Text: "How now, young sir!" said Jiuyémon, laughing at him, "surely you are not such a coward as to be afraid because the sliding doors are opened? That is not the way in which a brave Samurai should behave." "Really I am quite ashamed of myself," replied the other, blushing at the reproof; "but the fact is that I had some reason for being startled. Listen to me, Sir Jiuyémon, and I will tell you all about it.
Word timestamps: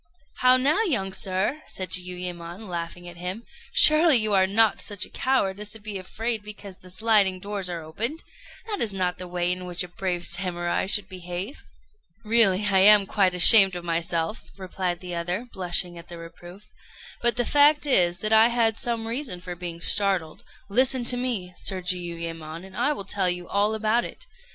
"How 0.37 0.57
now, 0.57 0.81
young 0.81 1.13
sir!" 1.13 1.61
said 1.67 1.91
Jiuyémon, 1.91 2.67
laughing 2.67 3.07
at 3.07 3.17
him, 3.17 3.43
"surely 3.71 4.17
you 4.17 4.33
are 4.33 4.47
not 4.47 4.81
such 4.81 5.05
a 5.05 5.11
coward 5.11 5.59
as 5.59 5.69
to 5.73 5.79
be 5.79 5.99
afraid 5.99 6.41
because 6.41 6.77
the 6.77 6.89
sliding 6.89 7.39
doors 7.39 7.69
are 7.69 7.83
opened? 7.83 8.23
That 8.65 8.81
is 8.81 8.93
not 8.95 9.19
the 9.19 9.27
way 9.27 9.51
in 9.51 9.65
which 9.67 9.83
a 9.83 9.87
brave 9.87 10.25
Samurai 10.25 10.87
should 10.87 11.07
behave." 11.07 11.63
"Really 12.25 12.65
I 12.65 12.79
am 12.79 13.05
quite 13.05 13.35
ashamed 13.35 13.75
of 13.75 13.83
myself," 13.85 14.49
replied 14.57 15.01
the 15.01 15.13
other, 15.13 15.47
blushing 15.53 15.99
at 15.99 16.07
the 16.07 16.17
reproof; 16.17 16.63
"but 17.21 17.35
the 17.35 17.45
fact 17.45 17.85
is 17.85 18.21
that 18.21 18.33
I 18.33 18.47
had 18.47 18.79
some 18.79 19.05
reason 19.05 19.39
for 19.39 19.53
being 19.55 19.79
startled. 19.79 20.43
Listen 20.67 21.05
to 21.05 21.15
me, 21.15 21.53
Sir 21.57 21.79
Jiuyémon, 21.79 22.65
and 22.65 22.75
I 22.75 22.91
will 22.91 23.05
tell 23.05 23.29
you 23.29 23.47
all 23.47 23.75
about 23.75 24.03
it. 24.03 24.25